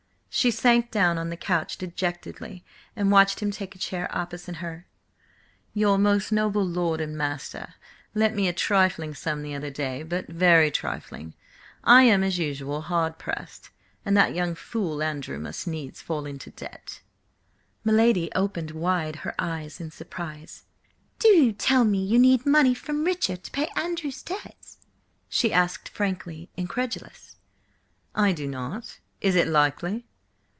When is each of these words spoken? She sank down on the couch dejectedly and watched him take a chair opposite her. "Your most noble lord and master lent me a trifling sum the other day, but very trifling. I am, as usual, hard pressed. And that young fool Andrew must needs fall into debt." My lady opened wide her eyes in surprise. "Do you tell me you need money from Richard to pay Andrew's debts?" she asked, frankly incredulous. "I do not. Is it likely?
She 0.33 0.49
sank 0.49 0.91
down 0.91 1.17
on 1.17 1.29
the 1.29 1.35
couch 1.35 1.77
dejectedly 1.77 2.63
and 2.95 3.11
watched 3.11 3.41
him 3.41 3.51
take 3.51 3.75
a 3.75 3.77
chair 3.77 4.07
opposite 4.15 4.55
her. 4.55 4.87
"Your 5.73 5.97
most 5.97 6.31
noble 6.31 6.65
lord 6.65 7.01
and 7.01 7.17
master 7.17 7.73
lent 8.15 8.33
me 8.33 8.47
a 8.47 8.53
trifling 8.53 9.13
sum 9.13 9.43
the 9.43 9.53
other 9.53 9.69
day, 9.69 10.03
but 10.03 10.29
very 10.29 10.71
trifling. 10.71 11.33
I 11.83 12.03
am, 12.03 12.23
as 12.23 12.39
usual, 12.39 12.83
hard 12.83 13.19
pressed. 13.19 13.71
And 14.05 14.15
that 14.15 14.33
young 14.33 14.55
fool 14.55 15.03
Andrew 15.03 15.37
must 15.37 15.67
needs 15.67 16.01
fall 16.01 16.25
into 16.25 16.49
debt." 16.49 17.01
My 17.83 17.91
lady 17.91 18.29
opened 18.33 18.71
wide 18.71 19.17
her 19.17 19.35
eyes 19.37 19.81
in 19.81 19.91
surprise. 19.91 20.63
"Do 21.19 21.27
you 21.27 21.51
tell 21.51 21.83
me 21.83 22.03
you 22.05 22.17
need 22.17 22.45
money 22.45 22.73
from 22.73 23.03
Richard 23.03 23.43
to 23.43 23.51
pay 23.51 23.67
Andrew's 23.75 24.23
debts?" 24.23 24.77
she 25.27 25.51
asked, 25.51 25.89
frankly 25.89 26.49
incredulous. 26.55 27.35
"I 28.15 28.31
do 28.31 28.47
not. 28.47 28.99
Is 29.19 29.35
it 29.35 29.49
likely? 29.49 30.07